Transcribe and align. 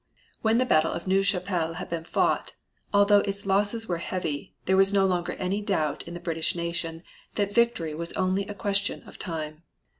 When 0.41 0.57
the 0.57 0.65
battle 0.65 0.91
of 0.91 1.05
Neuve 1.05 1.27
Chapelle 1.27 1.73
had 1.73 1.87
been 1.91 2.05
fought, 2.05 2.55
although 2.91 3.19
its 3.19 3.45
losses 3.45 3.87
were 3.87 3.99
heavy, 3.99 4.55
there 4.65 4.75
was 4.75 4.91
no 4.91 5.05
longer 5.05 5.33
any 5.33 5.61
doubt 5.61 6.01
in 6.07 6.15
the 6.15 6.19
British 6.19 6.55
nation 6.55 7.03
that 7.35 7.53
victory 7.53 7.93
was 7.93 8.11
only 8.13 8.47
a 8.47 8.55
question 8.55 9.03
of 9.07 9.19
time. 9.19 9.61